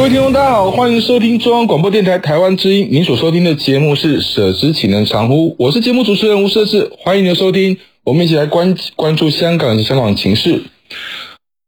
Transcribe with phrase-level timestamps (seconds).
[0.00, 2.88] 各位听众，大家好，欢迎收听中央广播电台台湾之音。
[2.90, 7.76] 您所收听的节目是《舍之岂能藏乎》，我是节目主持人吴瑟智，欢迎您的收听。
[8.02, 10.62] 我们一起来关关注香港及香港情势。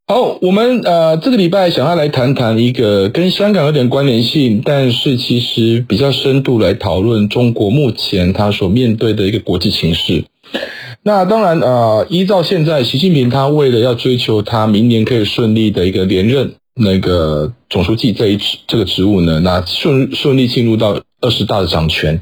[0.06, 10.24] 好，我们呃这个礼拜想要来谈谈一个跟香港有点关联性，但是其实比较深度来讨论中国目前他所面对的一个国际情势。
[11.02, 16.54] 那当然呃，依照现在习近平他为了要追求他明年可以顺利的一个连任。
[16.74, 22.20] 那个总书记这一职这个职务呢，那顺顺利进入到二十大的掌权，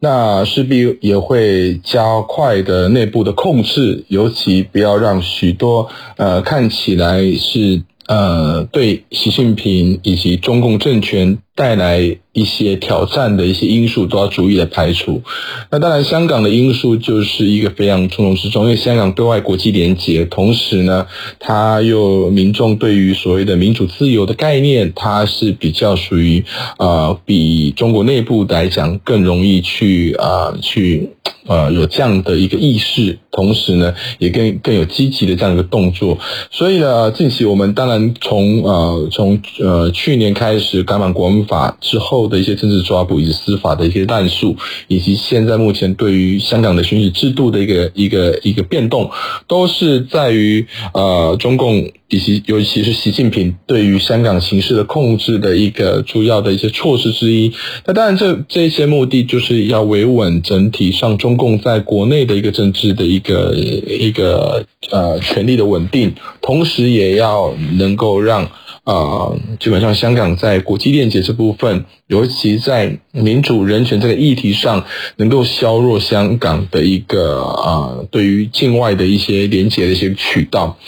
[0.00, 15.22] 那势必也会加快的内部的控制，尤其不要让许多呃看起来是呃对习近平以及中共政权带来一些挑战的一些因素都要逐一的排除。
[15.70, 21.06] 那当然，香港的因素就是一个非常重中之重，因为香港对外国际连结，同时呢，
[21.38, 26.44] 它又民众对于所谓的民主自由的概念，它是比较属于
[26.78, 31.08] 呃比中国内部来讲更容易去啊、呃、去
[31.46, 36.18] 呃有这样的一个意识，同时呢，也更更有积极的这样一个动作。
[36.50, 44.56] 所以呢，近期我们当然从呃从呃去年开始港版国安法之后的一些政治抓捕以及司法的一些滥诉，
[44.88, 49.10] 以及现在目前对于香港的选举制度的一个一个一个变动，
[49.46, 57.52] 都是在于呃中共以及尤其是习近平对于香港形势的控制的一个主要的一些措施之一。
[57.84, 68.48] 那当然，这这些目的就是要维稳整体上中共在国内的一个政治的一个一个呃权力的稳定，同时也要能够让。
[68.86, 74.84] 啊、呃，基本上香港在国际链接这部分，尤其在民主人权这个议题上，
[75.16, 80.78] 能够削弱香港的一个啊、对于境外的一些连接的一些渠道。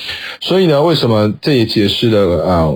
[0.40, 2.72] 所以呢，为什么这也解释了啊、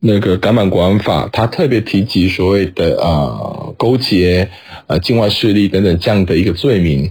[0.00, 4.50] 那个港版国安法，它特别提及所谓的啊、勾结
[4.86, 7.10] 呃境外势力等等这样的一个罪名。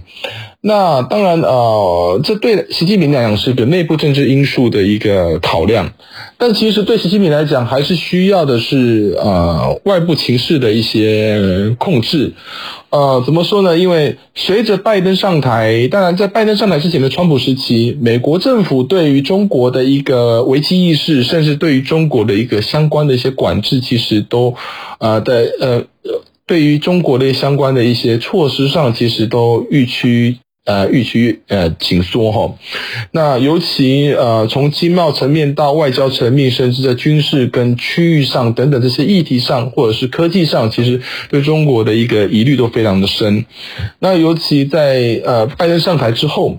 [0.66, 5.92] 那当然，呃，这对习近平来讲是个内部政治因素的一个考量，
[6.38, 12.32] 但其实对习近平来讲，还是需要的是呃外部情势的一些控制。
[12.88, 13.76] 呃，怎么说呢？
[13.76, 24.54] 因为随着拜登上台，当然在拜登上台之前的川普时期，美国政府对于中国的一个危机意识，甚至对于中国的一个相关的一些管制，其实都
[24.98, 25.82] 呃在呃
[26.46, 30.38] 对于中国的相关的一些措施上，其实都预趋。
[30.66, 32.54] 呃，预期呃紧缩哈，
[33.12, 43.44] 那尤其呃从经贸层面到外交层面，甚至在军事跟区域上等等这些议题上，或者是科技上，其实对中国的一个疑虑都非常的深。
[43.98, 46.58] 那尤其在呃拜登上台之后。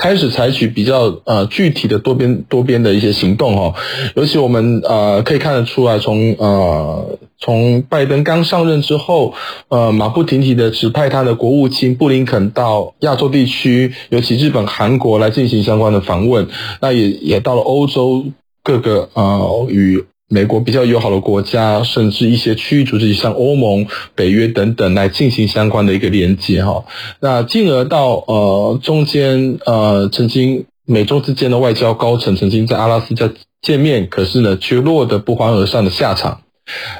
[0.00, 3.74] 开始采取比较呃具体的多边多边的一些行动哈，
[4.16, 9.34] 尤其我们呃可以看得出来，从呃从拜登刚上任之后，
[9.68, 16.48] 呃马不停蹄的指派他的国务卿布林肯到亚洲地区，尤其日本、韩国来进行相关的访问，
[16.80, 18.24] 那也也到了欧洲
[18.62, 20.02] 各个呃与。
[20.30, 26.84] 美国比较友好的国家，甚至一些区域组织，像欧盟、北约等等，来进行相关的一个连接哈。
[27.20, 33.28] 那进而到呃中间呃，曾经美中之间的外交高层曾经在阿拉斯加
[33.60, 36.42] 见面，可是呢，却落得不欢而散的下场。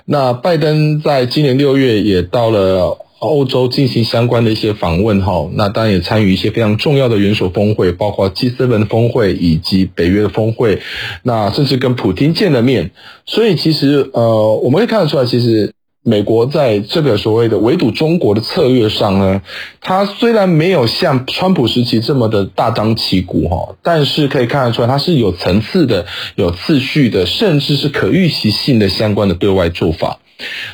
[0.05, 2.99] 那拜登在今年六月也到了。
[3.21, 10.81] 欧洲进行相关的一些访问，哈，那当然也参与一些非常重要的元首峰会，包括 G7 的峰会以及北约的峰会，
[11.23, 12.91] 那甚至跟普京见了面。
[13.27, 15.73] 所以其实，呃，我们可以看得出来，其实
[16.03, 19.43] 美国在这个所谓的围堵中国的策略上呢，
[19.83, 26.07] 它虽然没有像川普时期这么的大张旗鼓，哈，但是可以看得出来，它是有层次的、
[26.37, 30.19] 有次序的，甚至是可预期性的相关的对外做法。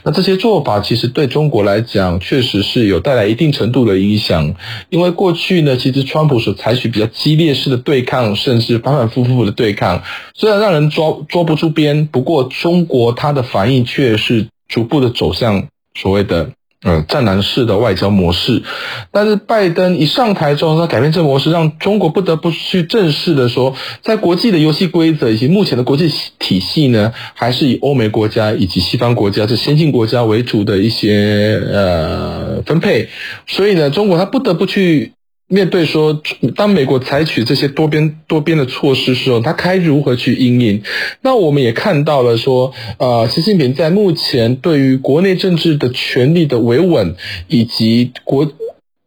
[0.02, 4.54] 那这些做法其实对中国来讲，确实是有带来一定程度的影响。
[4.90, 10.02] 因为过去呢，其实川普所采取比较激烈式的对抗，甚至反反复复的对抗，
[10.34, 16.50] 虽然让人捉捉不住边，不过中国它的反应却是逐步的走向所谓的。
[16.88, 18.62] 嗯，战狼式的外交模式，
[19.11, 33.09] 但是拜登一上台之后，他改变这个模式，让中国不得不去正视的说，在国际的游戏规则以及目前的国际体系呢，还是以欧美国家以及西方国家这先进国家为主的一些呃分配，
[33.49, 35.15] 所以呢，中国他不得不去。
[35.48, 36.20] 面对说，
[36.56, 40.82] 当美国采取这些多边多边的措施时候，他该如何去应应？
[41.22, 47.14] 那我们也看到了说，呃，习近平在目前对于国内政治的权力的维稳，
[47.46, 48.50] 以及国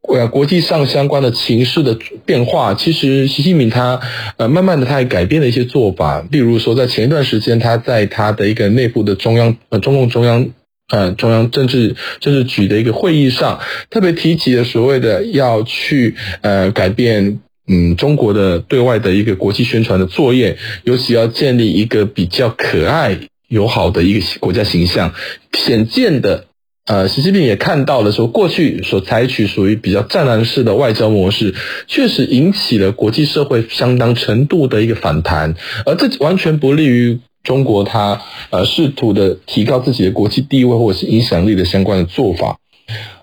[0.07, 4.00] 呃国际上相关的情势的变化，其实习近平他
[4.38, 10.50] 呃慢慢的他也改变了一些做法，例如说在前一段时间，他在他的一个内部的中央呃中共中央。
[10.89, 13.59] 呃，中央政治政治局的一个会议上，
[13.91, 25.13] 特别提及了所谓的要去呃改变嗯中国的对外的一个国际宣传的作业，尤其要建立一个比较可爱友好的一个国家形象。
[25.53, 26.45] 显见的，
[26.88, 31.53] 呃，习近平也看到了说，过去所采取属于比较战狼式的外交模式，
[31.85, 35.53] 确实引起了国际社会相当程度的一个反弹，
[35.85, 37.19] 而这完全不利于。
[37.44, 42.57] 中国它呃试图的提高自己的国际地位或者是影响力的相关的做法，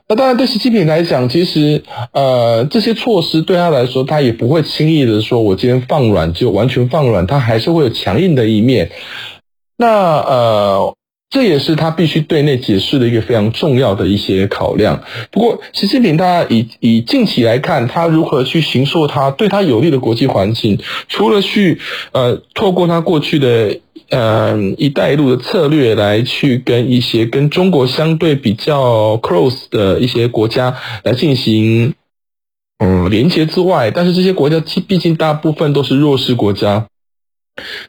[0.08, 1.82] 那当然对习近平来讲，其实
[2.12, 8.90] 呃这些措施对他来说，他也不会轻易的说，我今天放软就完全放软，他还是会有强硬的一面。
[9.76, 10.94] 那呃
[11.28, 15.02] 这也是他必须对内解释的一个非常重要的一些考量。
[15.32, 20.78] 不过习近平他以以近期来看，他如何去形塑他对他有利的国际环境，
[21.08, 21.80] 除了去
[22.12, 23.80] 呃透过他过去的。
[24.10, 31.94] 嗯，“一带一路”的策略来去跟一些跟中国相对比较 close 的一些国家来进行
[32.78, 36.86] 嗯连接之外，但是这些国家其毕竟大部分都是弱势国家。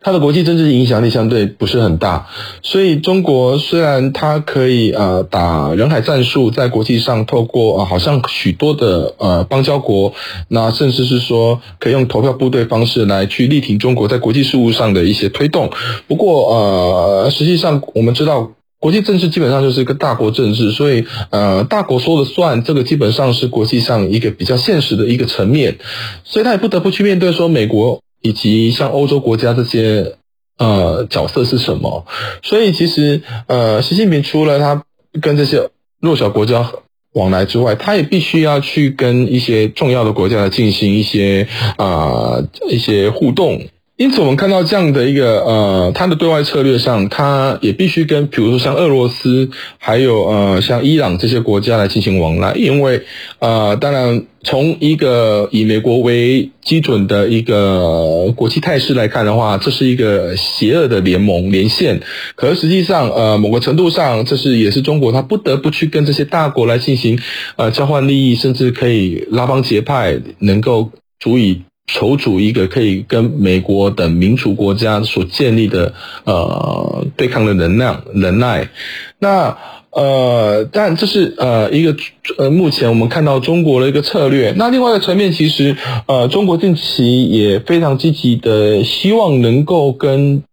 [0.01, 2.27] 它的国际政治影响力相对不是很大，
[2.61, 10.13] 所以中国虽然它可以呃打人海战术，在国际上透过啊好像许多的呃邦交国，
[10.47, 15.69] 那甚至是说可以用投票部队方式来去力挺中国在国际事务上的一些推动。
[16.07, 25.77] 不过呃实际上我们知道国际政治基本上就是一个大国政治，所以呃大国说了算，这个基本上是国际上一个比较现实的一个层面，
[26.23, 28.01] 所以他也不得不去面对说美国。
[28.21, 30.15] 以及像欧洲国家这些
[30.57, 32.05] 呃角色是什么？
[32.43, 34.83] 所以其实呃，习近平除了他
[35.21, 35.69] 跟这些
[35.99, 36.71] 弱小国家
[37.13, 41.47] 往来之外，他也必须要去跟一些重要的国家来进行一些
[41.77, 43.67] 啊、一些互动。
[43.97, 49.49] 因此，我们看到这样的一个呃，他的对外策略上，他也必须跟比如说像俄罗斯，
[49.79, 53.01] 还有呃像伊朗这些国家来进行往来，因为
[53.39, 62.01] 呃，当然从一个以美国为基准的一个国际态势来看的话，这是一个邪恶的联盟连线。
[62.35, 67.19] 可是实际上，呃，某个程度上，这是也是中国它不得不去跟这些大国来进行
[67.55, 71.63] 呃交换利益，甚至可以拉帮结派，能够足以。
[71.87, 75.93] 筹组一个可以跟美国等民主国家所建立的
[76.25, 78.69] 呃对抗的能量能耐，
[79.19, 79.57] 那
[79.91, 81.95] 呃，但这是呃一个
[82.37, 84.53] 呃目前我们看到中国的一个策略。
[84.57, 85.75] 那另外一个层面，其实
[86.07, 90.43] 呃中国近期也非常积极的希望能够跟。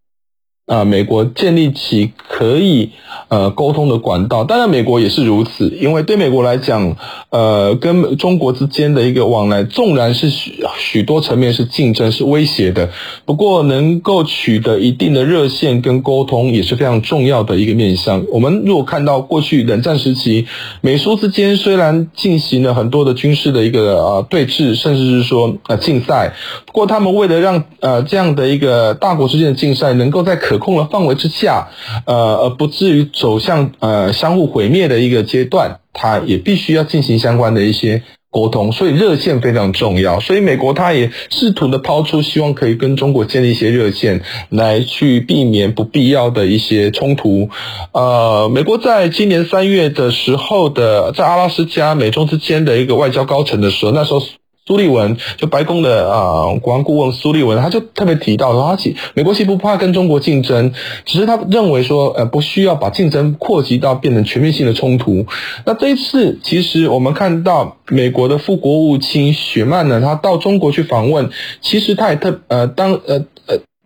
[0.67, 2.91] 啊，美国建立起可以
[3.29, 6.97] 呃沟通的管道，当然美国也是如此，因为对美国来讲，
[7.29, 12.89] 呃，跟中国之间的一个往来，纵然是许许多层面是竞争、是威胁的，
[13.27, 18.25] 不过能够取得一定的热线跟沟通也是非常重要的一个面向。
[18.33, 20.47] 我们如果看到过去冷战时期，
[20.81, 26.33] 美苏之间虽然进行了很多的军事的一个呃对峙，甚至是说呃竞赛，
[26.65, 31.69] 不过他们为了让呃这样的一个大国之间的竞赛能够在可可控的范围之下，
[32.07, 40.21] 呃，而不至于走向呃相互毁灭的一个阶段，它也必须要进行相关的一些沟通，所以热线非常重要。
[40.21, 47.49] 所以美国它也试图的抛出，希望可以跟中国建立一些热线，来去避免不必要的一些冲突。
[47.93, 54.23] 呃，美国在今年三月的时候的，在阿拉斯加美中之间的一个外交高层的时候，那时候。
[54.67, 60.73] 苏利文就白宫的啊、国安顾问苏利文，他就特别提到说，他其美国其实不怕跟中国竞争，
[61.05, 65.27] 只是他认为说，呃，不需要把竞争扩及到变成全面性的冲突。
[65.67, 71.29] 那这一次，其实我们看到美国的副国务卿雪曼呢，他到中国去访问，
[71.61, 73.23] 其实他也特呃当呃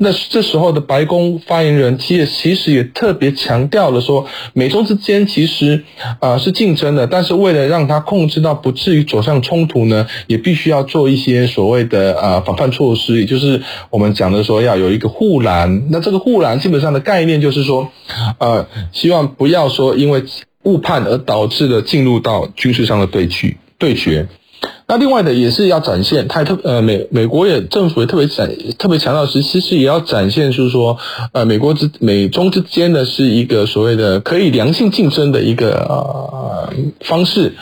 [0.00, 5.82] 那这时候的白宫发言人其实其实也特别强调了说，美中之间其实
[6.20, 15.88] 啊、呃、是竞争的，但是为了让它控制到不至于走向冲突呢，也必须要做一些所谓的呃防范措施，也就是我们讲的说要有一个护栏。
[15.90, 17.90] 那这个护栏基本上的概念就是说，
[18.38, 20.22] 呃，希望不要说因为
[20.62, 24.28] 误判而导致的进入到军事上的对局对决。
[24.90, 30.96] 那另外的也是要展现，他特呃美美国也政府也特别展特别强调是，其实也要展现，就是说
[31.32, 37.52] 呃美国之美中之间的是一个所谓的可以良性竞争的一个呃方式。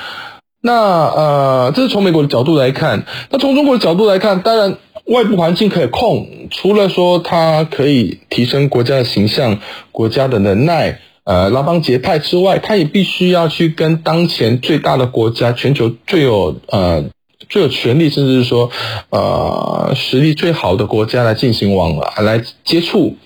[0.63, 9.59] 那呃这是从美国的角度来看，那从中国的角度来看，当然外部环境可以控，除了说它可以提升国家的形象、
[9.91, 11.01] 国家的能耐。
[11.27, 17.07] 呃，拉帮结派之外，他也必须要去跟当前最大的国家、全球最有呃
[17.49, 18.71] 最有权利，甚至是说
[19.11, 23.17] 呃实力最好的国家来进行往来、来接触。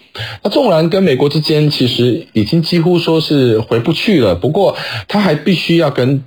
[0.43, 6.23] 那纵然跟美国之间其实已经几乎说是回不去了，不过他还必须要跟。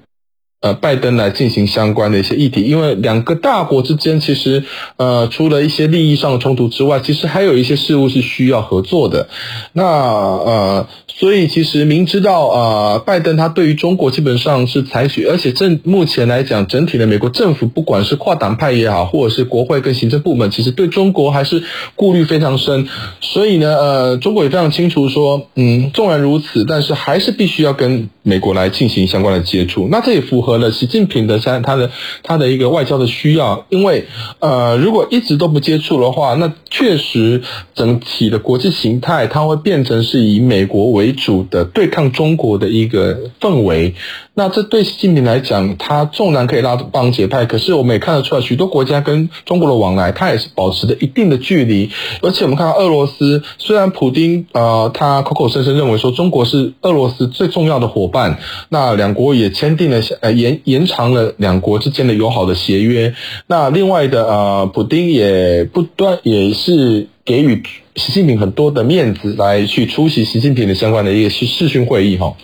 [0.64, 4.64] 呃，拜登来进行相关的一些议题，因为两个大国之间其实，
[4.96, 9.28] 呃，除了一些利益上的冲突之外，其实还有一些事务是需要合作的。
[9.74, 21.62] 那呃，所以其实明知道，呃，拜登他对于中国基本上是采取，而且正目前来讲，整体的美国政府，不管是跨党派也好，或者是国会跟行政部门，其实对中国还是
[21.98, 22.88] 顾虑非常深。
[23.20, 29.90] 所以呢，呃，中国也非常清楚说，嗯，纵然如此，但是还是必须要跟美国来进行相关的接触。
[29.92, 30.53] 那这也符合。
[30.58, 31.90] 了习近平的像他的
[32.24, 34.06] 他的一个外交的需要，因为
[34.40, 37.42] 呃，如果一直都不接触的话，那确实
[37.76, 43.96] 整体的国际形态它会变成是以美国为主的对抗中国的一个氛围。
[44.36, 51.92] 那这对习近平来讲，他纵然可以拉帮结派，可是我们也看得出来，许多国家跟中国的往来，他也是保持着一定的距离。
[52.24, 63.14] 而且我们看到俄罗斯，虽然普丁呃他口口声声认为说中国是俄罗斯最重要的伙伴，那两国也签订了呃延延长了两国之间的友好的协约。
[63.46, 67.62] 那另外的呃，普丁也不断也是给予
[67.96, 72.36] 习近平很多的面子，来去出席习近平的相关的一个视视讯会议哈。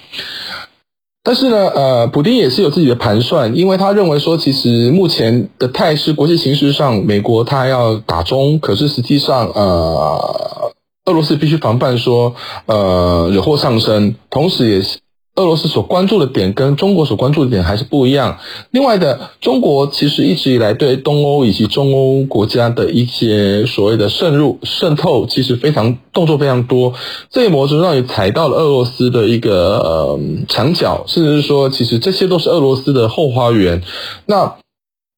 [1.29, 10.71] 但是呢，呃，普丁也是有自己的盘算，因为他认为说，其实目前的态势，国际形势上，美国他要打中，可是实际上，呃，
[11.05, 12.33] 俄罗斯必须防范说，
[12.65, 14.97] 呃，惹祸上身，同时也是。
[15.39, 18.37] 俄罗斯所关注的点跟中国所关注的点还是不一样。
[18.71, 26.93] 另外的，中国其实一直以来对东欧以及中欧国家的一些所谓的渗入、渗透，其实非常动作非常多。
[27.29, 30.19] 这一模式让你踩到了俄罗斯的一个呃
[30.49, 33.81] 墙角，甚至是说，其实这些都是俄罗斯的后花园。
[34.25, 34.57] 那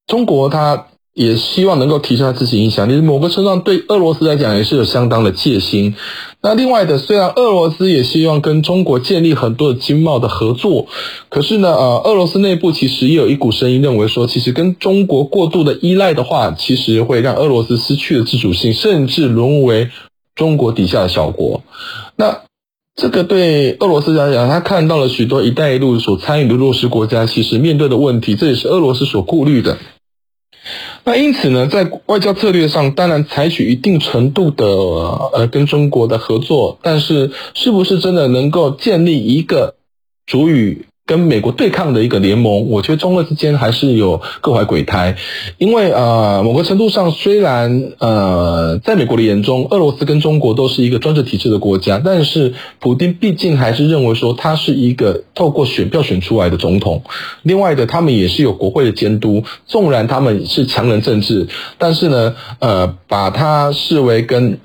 [0.05, 5.94] 中国它也希望能够提升他自己影响力，某个程度上对俄罗斯来讲也是有相当的戒心。
[6.41, 10.88] 那另外的，虽然俄罗斯也希望跟中国建立很多的经贸的合作，
[11.30, 19.89] 可是呢，呃，俄罗斯内部其实也有一股声音认为说，其实跟中国过度的依赖的话，其实会让俄罗斯失去了自主性，甚至沦为
[20.34, 21.62] 中国底下的小国。
[22.15, 22.39] 那
[22.96, 29.77] 这个对俄罗斯来讲，他看到了许多“一带一路”所参与的弱势国家，其实面对的问题，这也是俄罗斯所顾虑的。
[31.03, 39.75] 那因此呢，在外交策略上，当然采取一定程度的呃跟中国的合作，但是是不是真的能够建立一个
[40.27, 45.17] 足以跟美国对抗的一个联盟，我觉得中俄之间还是有各怀鬼胎，
[45.58, 57.03] 因为呃，某个程度上，虽然呃，在美国的眼中，俄罗斯跟中国都是一个专制体制的国家，但是普丁毕竟还是认为说他是一个透过选票选出来的总统。
[57.41, 64.60] 另外的，他们也是有国会的监督，纵然他们是强人政治，但是呢，呃，把他视为跟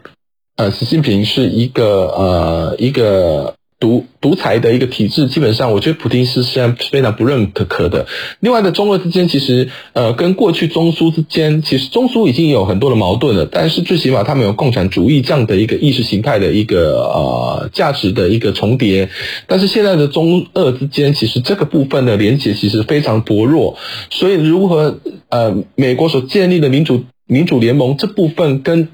[0.55, 3.56] 呃习近平是一个呃一个。
[3.79, 8.07] 独独裁的一个体制，基本上我觉得普丁是现在非常不认可的。
[8.41, 19.11] 另外的中俄之间，其实呃跟过去中苏之间，其实中苏已经有很多的矛盾了，但是最起码他们有共产主义这样的一个意识形态的一个呃价值的一个重叠。
[19.47, 23.77] 但是现在的中俄之间，其实这个部分的连结其实非常薄弱。
[24.09, 28.89] 所以如何呃美国所建立的民主民主联盟这部分跟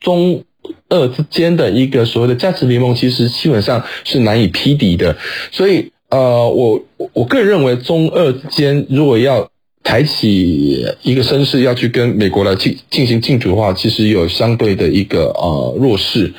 [0.00, 0.42] 中。
[0.90, 5.16] 俄之间的一个所谓的价值联盟，其实基本上是难以匹敌的。
[5.52, 9.50] 所以，呃，我我个人认为，中俄之间如果要
[9.84, 16.32] 抬起一个声势，要去跟美国来进进行竞逐的话，其实有相对的一个呃弱势。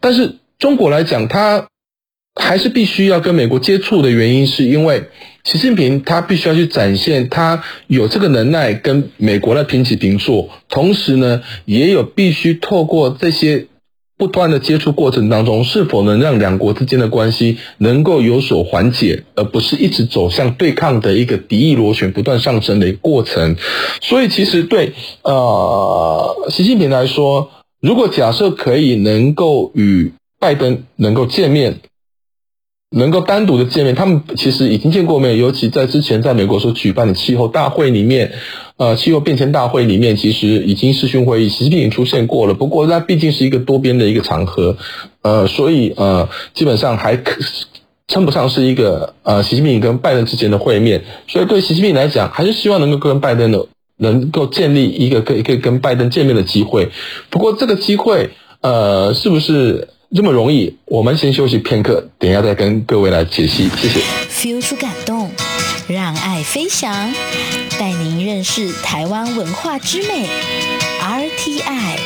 [0.00, 1.68] 但是中国来讲，它
[2.38, 5.04] 还是必须要跟美国接触的原因，是因为
[5.44, 13.68] 习近平他必须要去展现他有这个能耐跟美国来平起平坐，同时呢，也有必须透过这些。
[14.16, 23.56] 不断的接触过程当中，是否能让两国之间的关系能够有所缓解，而不是一直走向对抗的一个敌意螺旋不断上升的一个过程。
[24.00, 24.92] 所以，其实对
[25.22, 31.80] 呃习近平来说，如果假设可以能够与拜登能够见面，
[32.94, 38.32] 能够单独的见面，他们其实已经见过面，尤其在之前在美国所举办的气候大会里面。
[38.76, 42.54] 呃，气候变迁大会里面其实已经视讯会议，习近平也出现过了。
[42.54, 44.76] 不过，那毕竟是一个多边的一个场合，
[45.22, 47.40] 呃，所以呃，基本上还可
[48.08, 51.04] 称不上是一个呃习近平跟拜登之间的会面。
[51.28, 53.64] 所以，对习近平来讲，还是希望能够跟拜登的
[53.98, 56.88] 能够建立一个可以可以跟拜登见面的机会。
[57.30, 60.76] 不过，这个机会呃，是不是这么容易？
[60.84, 63.68] 我们先休息片刻，等一下再跟各位来解析。
[63.70, 63.98] 谢谢。
[64.30, 65.28] feel 出感动，
[65.88, 67.12] 让爱飞翔。
[67.80, 70.28] 带您认识台湾文化之美
[71.02, 71.98] ，RTI。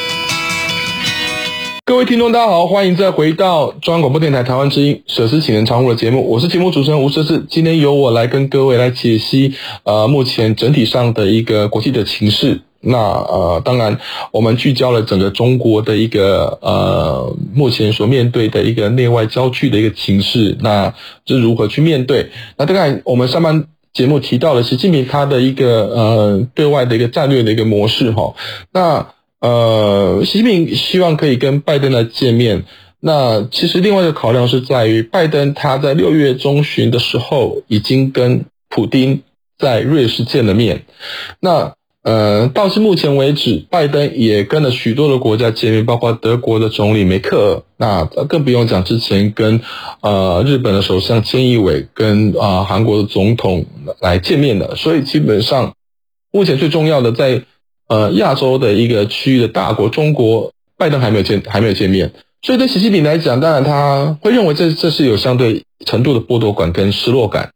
[1.84, 7.44] 各位听众，大家好，欢迎再回到中央广播电台台湾之音舍之启能常务的节目，我是节目主持人吴舍志。
[7.50, 12.62] 今天由我来跟各位来解析，呃，目前整体上的一个国际的情势。
[12.80, 13.98] 那呃，当然，
[14.32, 20.94] 我们聚焦了整个中国的一个呃，目前所面对的一个内外交距的一个情势，那
[21.24, 22.30] 这如何去面对？
[22.56, 23.66] 那大概我们上半。
[23.94, 28.32] 节目提到了习近平他的一个呃对外的一个战略的一个模式哈，
[28.70, 29.04] 那
[29.40, 32.62] 呃习近平希望可以跟拜登来见面，
[33.00, 39.22] 那其实另外一个考量是在于拜登他在六月中旬的时候已经跟普丁
[39.58, 40.84] 在瑞士见了面，
[41.40, 41.72] 那。
[42.04, 49.60] 呃，到是目前为止，拜登也跟了许多的国家见面，包括德国的总理梅克尔，那更不用讲之前跟
[50.00, 53.66] 呃日本的首相菅义伟跟啊、韩国的总统
[54.00, 54.76] 来见面的。
[54.76, 55.74] 所以基本上，
[56.32, 57.42] 目前最重要的在
[57.88, 62.12] 呃亚洲的一个区域的大国中国，拜登还没有见还没有见面。
[62.42, 67.50] 所以对习近平来讲，当然他会认为这这是有相对程度的剥夺感跟失落感。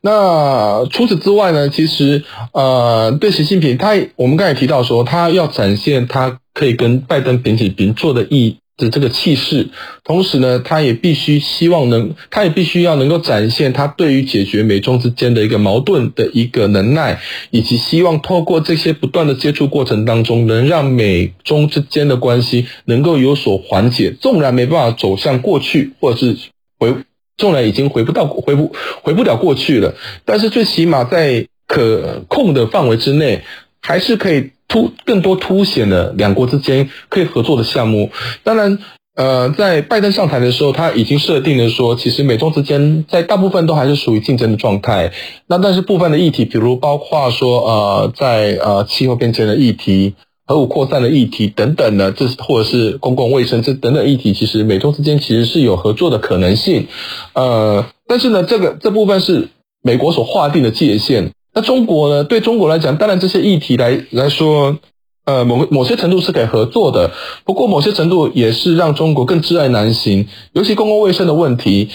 [0.00, 1.68] 那除此之外呢？
[1.68, 9.68] 其实，呃，对习近平，他我们刚才提到说，他要展现他可以跟拜登平起平坐的意的这个气势，
[10.04, 26.36] 同时呢，他也必须希望能，他也必须要能够展现他对于解决美中之间的一个矛盾的一个能耐，以及希望透过这些不断的接触过程当中，能让美中之间的关系能够有所缓解，纵然没办法走向过去，或者是
[26.78, 26.94] 回。
[27.38, 28.72] 纵然已经回不到回不
[29.02, 29.94] 回不了过去了，
[30.26, 33.42] 但是最起码在可控的范围之内，
[33.80, 38.10] 还是可以突更多凸显了两国之间可以合作的项目。
[38.42, 38.78] 当然，
[39.14, 45.12] 呃，在拜登上台的时候，他已经设定了说，其实美中之间在大部分都还是属于竞争的状态。
[45.46, 50.14] 那但是部分的议题，比如包括说，呃，在呃气候变迁的议题。
[50.48, 56.86] 核武扩散的议题等等呢，这或者是公共卫生这等等议题，其实美中之间其实是有合作的可能性。
[57.34, 59.48] 呃，但是呢，这个这部分是
[59.82, 61.32] 美国所划定的界限。
[61.52, 62.24] 那中国呢？
[62.24, 64.78] 对中国来讲，当然这些议题来来说，
[65.26, 67.10] 呃，某某些程度是可以合作的。
[67.44, 70.28] 不过某些程度也是让中国更窒碍难行。
[70.54, 71.90] 尤其公共卫生的问题，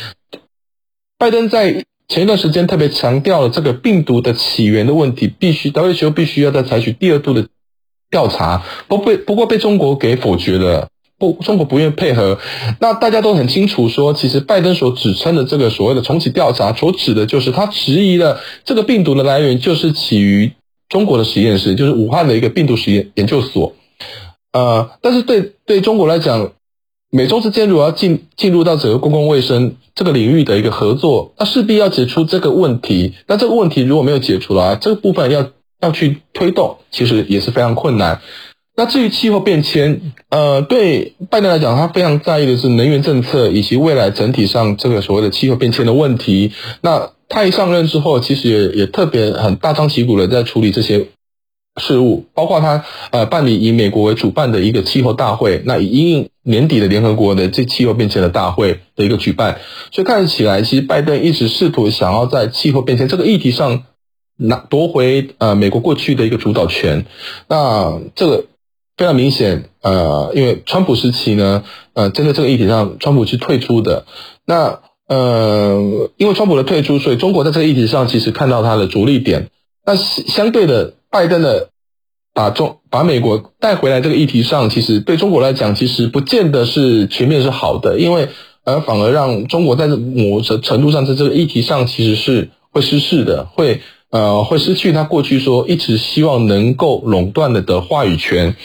[1.18, 7.48] 拜登在前一段时间特别强调了这个病毒的起源的问题，必须 WHO 必须要再采取第二度的。
[8.14, 12.38] 调查不被不过被中国给否决了，不中国不愿配合。
[12.80, 20.52] 那大家都很清楚说，其实拜登所指称的这个所谓的重启调查，所指的就是他质疑了这个病毒的来源就是起于
[20.90, 23.74] 中国的实验室，就是武汉的一个病毒实验研究所。
[24.52, 26.52] 呃，但是对对中国来讲，
[27.10, 33.16] 美中之间如果要进进入到整个公共卫生这个领域的一个合作，那势必要解除这个问题。
[33.26, 35.50] 那这个问题如果没有解除来，这个部分要。
[35.84, 38.22] 要去推动，其实也是非常困难。
[38.76, 46.52] 那至于气候变迁，呃，对拜登来讲，他非常在意的是能源政策以及未来整体上这个所谓的气候变迁的问题。
[46.82, 51.06] 那他一上任之后，其实也也特别很大张旗鼓的在处理这些
[51.80, 59.60] 事务，包括他呃办理以美国为主办的一个气候大会，那以应年底的联合国的这气候变迁的大会的一个举办。
[59.92, 63.84] 所以看起来，其实拜登一直试图想要在气候变迁这个议题上。
[64.36, 67.06] 拿夺回呃美国过去的一个主导权，
[67.48, 68.46] 那这个
[68.98, 74.06] 非常明显，呃，因为川普时期呢，呃，针对这个议题上，川普是退出的。
[74.46, 79.50] 那呃，因为川普的退出，所以中国在这个议题上其实看到它的着力点。
[79.86, 81.70] 那相对的，拜登的
[82.34, 88.30] 把中把美国带回来这个议题上，其实对中国来讲，其实不见得是全面是好的，因为
[88.64, 93.82] 而反而让中国在某程程度上在这个议题上其实是会失势的，会。
[94.14, 98.56] 呃，会失去他过去说一直希望能够垄断了的话语权。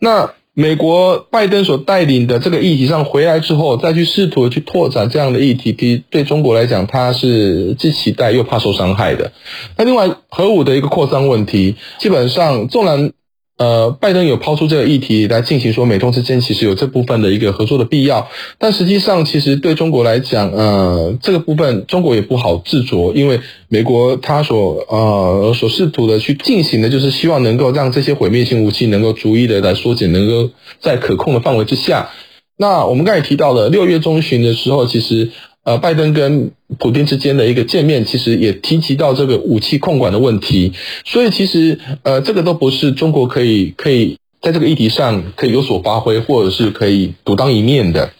[0.00, 9.30] 那美国拜登所带领的这个议题上回来之后，再去试图去拓展这样的议题，其实对中国来讲，他是既期待又怕受伤害的。
[9.76, 13.12] 那另外，核武的一个扩张问题，基本上纵然。
[13.58, 32.10] 呃，拜登有抛出这个议题来进行说，美中之间其实有这部分的一个合作的必要，但实际上其实对中国来讲，呃，这个部分中国也不好置酌，因为美国他所呃所试图的去进行的，就是希望能够让这些毁灭性武器能够逐一的来缩减，能够在可控的范围之下。
[32.56, 35.30] 那我们刚才提到了六月中旬的时候，其实。
[35.64, 40.72] 呃，拜登跟普京之间的一个见面，其实也提及到这个武器控管的问题，
[41.04, 48.10] 所以其实呃，这个都不是中国可以可以在这个议题上可以有所发挥，或者是可以独当一面的。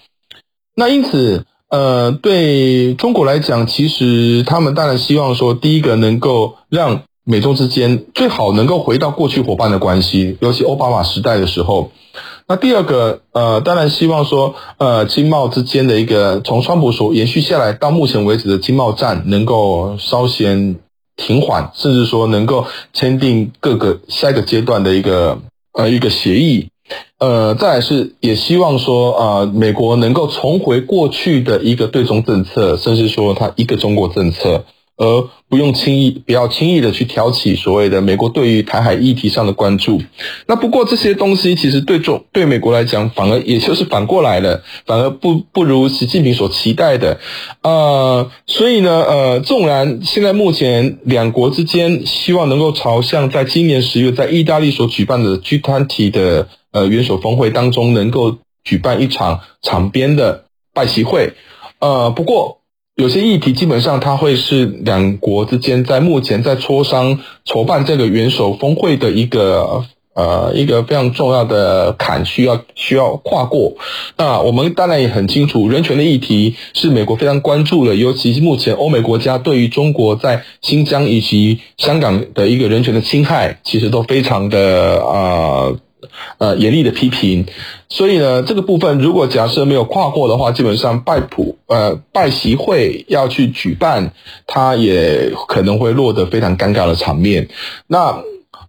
[0.76, 11.90] 那因此，呃，对中国来讲，其实他们当然希望说，第一个能够让美中之间最好能够回到过去伙伴的关系，尤其奥巴马时代的时候。
[12.52, 20.76] 那第二个，呃，当然希望说，呃，经贸之间的一个从川普所延续下来到目前为止的经贸战能够稍显
[21.16, 25.38] 停缓，甚至说能够签订各个下一个阶段的一个
[25.72, 26.68] 呃一个协议，
[27.18, 34.66] 呃，再来是也希望说，呃，美国能够重回过去的一个对中政策，甚至说它一个中国政策。
[35.02, 40.00] 而不用轻易，不要轻易的去挑起所谓的美国对于台海议题上的关注。
[40.46, 47.18] 那不过这些东西其实对中对美国来讲，反而也就是反过来了，反而不不如习近平所期待的。
[47.62, 61.32] 呃，所以呢，呃，纵然现在目前两国之间希望能够朝向在今年十月在意大利所举办的 G20 的呃元首峰会当中，能够举办一场场边的拜习会。
[61.80, 62.61] 呃，不过。
[63.02, 69.84] 有些议题基本上它会是两国之间在目前在磋商筹办这个元首峰会的一个
[70.14, 73.72] 呃一个非常重要的坎，需要需要跨过。
[74.16, 85.72] 那我们当然也很清楚，人权的议题是美国非常关注的，尤其是目前欧美国家对于中国在新疆以及香港的一个人权的侵害，其实都非常的啊。
[86.38, 87.46] 呃，严厉的批评，
[87.88, 94.12] 所以呢，这个部分如果假设没有跨过的话，基本上拜普呃拜习会要去举办，
[94.46, 97.48] 它也可能会落得非常尴尬的场面。
[97.86, 98.22] 那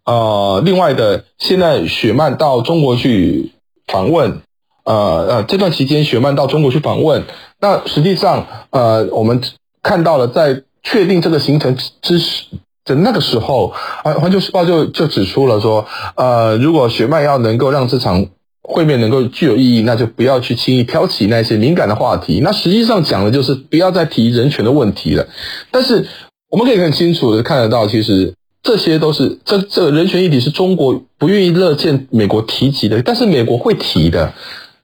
[0.06, 3.52] 呃，另外的，现在雪曼到中国去
[3.88, 4.42] 访问，
[4.84, 7.24] 呃呃，这段期间雪曼到中国去访问，
[7.60, 9.42] 那实际上呃，我们
[9.82, 12.46] 看到了在确定这个行程之时。
[12.86, 18.26] 在那个时候，环环球时报就就指出了说，呃，如果雪曼要能够让这场
[18.62, 22.42] 会面能够具有意义，那就不要去轻易挑起那些敏感的话题。
[22.44, 25.28] 那实际上讲的就是不要再提人权的问题了。
[25.72, 26.08] 但是
[26.50, 34.34] 我们可以很清楚的看得到，其实这些都是这这个人权议题是中国不愿意乐见美国提及的，但是美国会提的。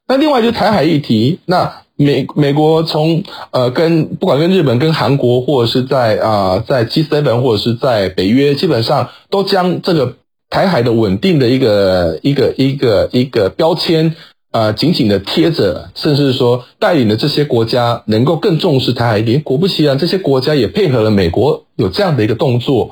[0.07, 1.81] 那另外就是台海议题，那。
[2.01, 10.15] 美美国从呃跟不管跟日本跟韩国或者是在啊、呃、在 G7 或者是在北约，基本上都将这个
[10.49, 14.15] 台海的稳定的一个一个一个一个标签
[14.53, 19.41] 呃紧紧的贴着，甚至说带领的这些国家能够更重视台海一点。
[19.41, 22.91] 果不其然，这些国家也配合了美国有这样的一个动作。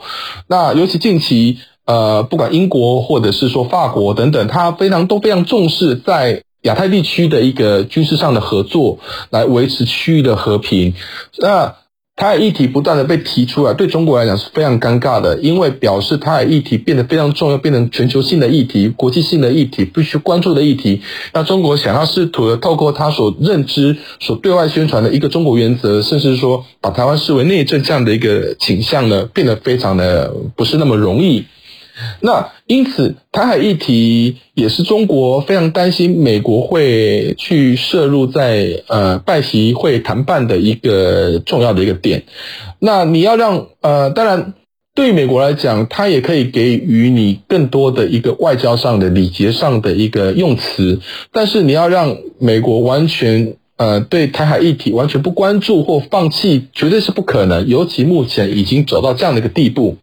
[0.50, 6.44] 那尤其近期呃不管英国或者是说法国等等，他非常都非常重视在。
[6.64, 10.94] 亚太地区的一个军事上的合作，来维持区域的和平。
[11.40, 11.76] 那
[12.16, 21.04] 台海议题不断的被提出来，对中国来讲是非常尴尬的，因为表示台海议题变得非常重要，变成全球性的议题、国际性的议题，必须关注的议题。
[21.32, 31.46] 那中国想要试图的透过他所认知、所对外宣传的一个中国原则，甚至说把台湾视为内政这样的一个倾向呢，变得非常的不是那么容易。
[32.22, 42.24] 那因此，台海议题也是中国非常担心美国会去涉入在呃拜习会谈判的一个重要的一个点。
[42.80, 44.54] 那你要让呃，当然
[44.94, 51.00] 对于美国来讲，它也可以给予你更多的一个外交上的礼节上的一个用词，
[51.32, 57.68] 但是你要让美国完全呃对台海议题完全不关注或放弃，绝对是不可能。
[57.68, 59.98] 尤其目前已经走到这样的一个地步。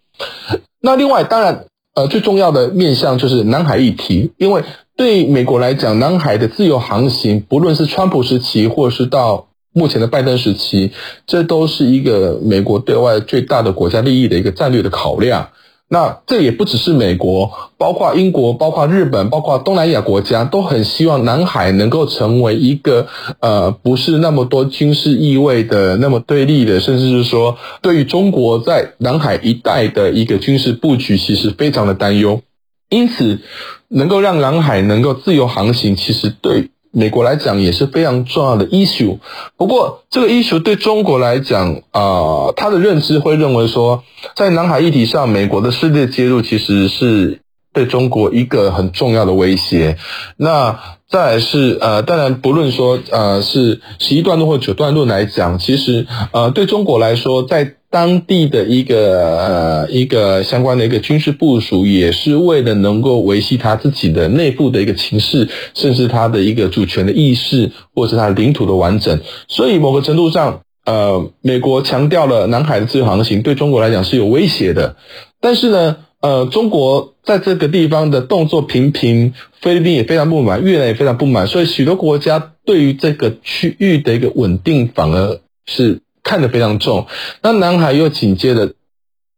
[0.80, 1.66] 那另外，当然。
[1.94, 4.64] 呃，最重要的面向就是南海议题，因为
[4.96, 10.90] 对美国来讲，南海的自由航行，不论是川普时期，或是到目前的拜登时期，
[11.24, 15.48] 这都是一个美国对外最大的国家利益的一个战略的考量。
[15.94, 23.06] 那这也不只是美国，包括英国、包括日本、包括东南亚国家，都很希望南海能够成为一个
[23.38, 32.42] 呃，不是那么多军事意味的、那么对立的，甚至是说对于中国在南海一带的一个军事布局，其实非常的担忧。
[32.90, 33.38] 因此，
[33.86, 39.18] 能够让南海能够自由航行，其实对美国来讲也是非常重要的 issue。
[39.56, 44.04] 不过，这个 issue 对中国来讲，啊、他的认知会认为说，
[44.36, 47.40] 在南海议题上，美国的势力介入其实是
[47.72, 49.98] 对中国一个很重要的威胁。
[50.36, 50.78] 那
[51.10, 69.20] 再来是呃，当然不论说呃是十一段论或九段论来讲，其实呃对中国来说，在当地的一个呃一个相关的一个军事部署，也是为了能够维系他自己的内部的一个情势，甚至他的一个主权的意识，或是他领土的完整。
[69.46, 74.96] 所以某个程度上，呃，美国强调了南海的自由航行，对中国来讲是有威胁的。
[75.40, 86.00] 但是呢，呃，中国在这个地方的动作频频，菲律宾也非常不满，越南也非常不满，所以许多国家对于这个区域的一个稳定，反而是。
[86.24, 87.06] 看得非常重，
[87.42, 88.72] 那南海又紧接着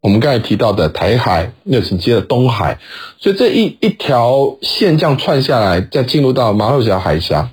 [0.01, 2.79] 我们刚才提到的台海，又紧接着东海，
[3.19, 7.51] 所以这一一条线这样串下来，再进入到马六甲海峡，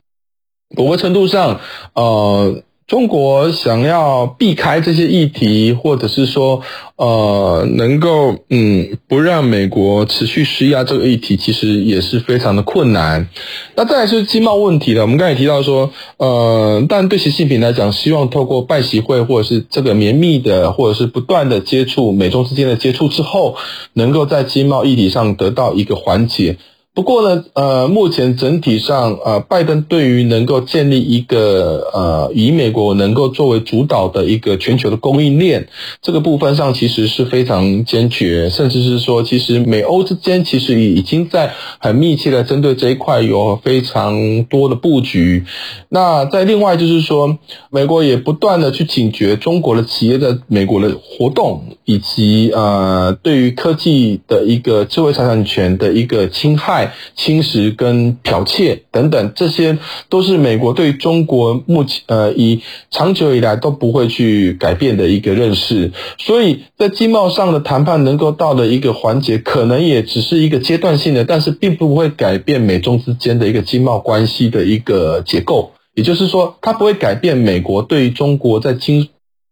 [0.69, 1.60] 某个程度上，
[1.96, 2.63] 呃。
[2.93, 6.62] 中国想要避开这些议题，或者是说，
[6.95, 13.27] 呃，能够嗯不让美国持续施压这个议题，其实也是非常的困难。
[13.73, 15.01] 那再来是经贸问题了。
[15.01, 23.56] 我们刚才也提到说，呃，但对习近平来讲，希望透过拜习会或者是这个绵密的，或者是不断的接触，美中之间的接触之后，
[23.93, 26.58] 能够在经贸议题上得到一个缓解。
[26.95, 35.67] 不过呢，呃，目前整体上，呃，拜登对于能够建立一个呃，以美国能够作为主导的一个全球的供应链，
[36.03, 45.45] 这个部分上其实是非常坚决，甚至是说，其实美欧之间其实已已经在很密切的针对这一块有非常多的布局。
[45.89, 47.39] 那在另外就是说，
[47.71, 56.93] 美国也不断的去警觉中国的企业在美国的活动，以及呃，对于科技的一个智慧财产权的一个侵害。
[57.15, 59.78] 侵蚀跟剽窃等等，这些
[60.10, 79.08] 都是美国对中国目前呃以长久以来都不会去改变的一个认识，所以在经贸上的谈判能够到的一个环节，可能也只是一个阶段性的，但是并不会改变美中之间的一个经贸关系的一个结构，也就是说，它不会改变美国对于中国在经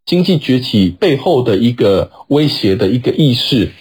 [0.05, 3.71] 经济崛起背后的一个威胁的一个意识。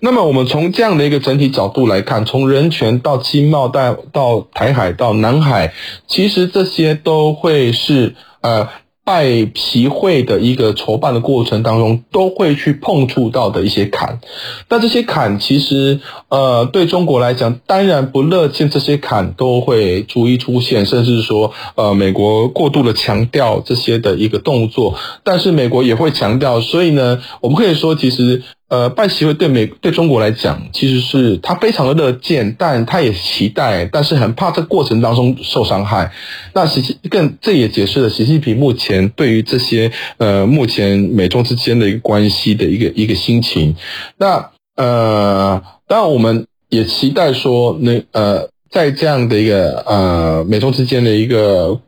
[0.00, 5.72] 那么，我们从这样的一个整体角度来看，从人权到经贸，到到台海到南海，
[6.06, 8.68] 其实这些都会是呃。
[9.04, 14.20] 拜皮会的一个筹办的过程当中，都会去碰触到的一些坎。
[14.68, 28.42] 那这些坎其实，呃，对中国来讲，当然不乐见这些坎都会逐一出现，甚至说，呃，美国过度的强调这些的一个动作，但是美国也会强调，所以呢，我们可以说，其实。
[28.70, 36.12] 呃，拜席会对美对中国来讲，其实是他非常的乐见，但他也期待，但是很怕这过程当中受伤害。
[36.54, 43.74] 那习更这也解释了习近平目前对于这些呃目前美中之间的一个关系的一个一个心情。
[44.16, 51.80] 那呃，当然我们也期待说，那呃，在这样的一个呃美中之间的一个。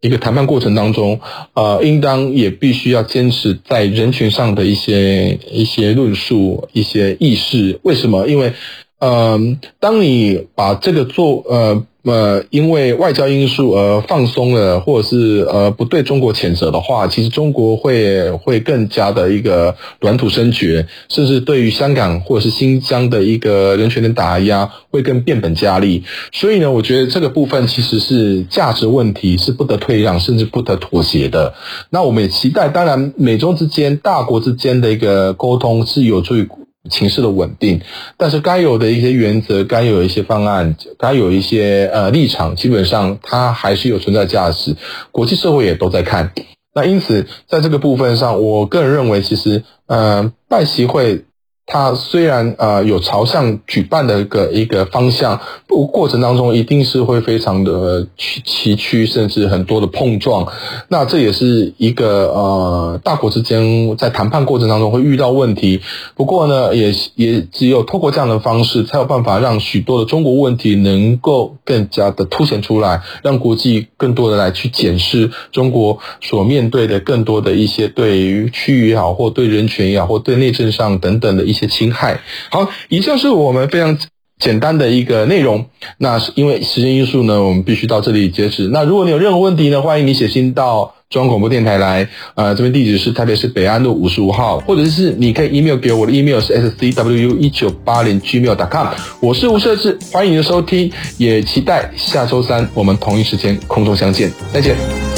[0.00, 1.20] 一个谈判过程当中，
[1.54, 7.78] 呃，应当也必须要坚持在人群上的一些一些论述、一些意识。
[7.82, 8.26] 为什么？
[8.26, 8.52] 因为，
[8.98, 11.86] 嗯、呃，当你把这个做，呃。
[12.02, 26.04] 呃，因为外交因素而放松了，或者是呃不对中国谴责的话，其实中国会会更加的一个软土深掘，甚至对于香港或者是新疆的一个人权的打压会更变本加厉。
[26.32, 31.52] 所以呢，我觉得这个部分其实是价值问题，是不得退让，甚至不得妥协的。
[31.90, 36.48] 那我们也期待，当然美中之间大国之间的一个沟通是有助于。
[36.88, 37.80] 情势的稳定，
[38.16, 44.76] 但是该有的一些原则，该有一些方案，该有一些呃立场，基本上它还是有存在价值。
[45.10, 46.32] 国际社会也都在看，
[46.74, 51.24] 那因此在这个部分上，我个人认为，其实呃拜习会。
[51.70, 60.48] 它虽然呃有朝向举办的一个一个方向，不过程当中一定是会非常的崎岖，甚至很多的碰撞。
[60.88, 65.80] 那这也是一个呃大国之间在谈判过程当中会遇到问题。
[66.16, 81.59] 不过呢，也也只有透过这样的方式，才有办法让许多的中国问题能够更加的凸显出来，让国际更多的来去检视中国所面对的更多的一些对于区域也好，或对人权也好，或对内政上等等的一些。
[81.60, 82.18] 些侵害。
[82.50, 83.98] 好，以上是我们非常
[84.38, 85.66] 简单的一个内容。
[85.98, 88.68] 那是因为时间因素呢，我们必须到这里截止。
[88.68, 92.08] 那如果你有任何问题呢，欢迎你写信到中央广播电台来。
[92.34, 98.86] 呃，这边地址是台北市北安路五十五号，或者是你可以 email 给我，的 email 是 scwu 一九八零 gmail.com。
[99.20, 105.09] 我是吴设志，欢迎你的收听，也期待下周三我们同一时间空中相见，再见。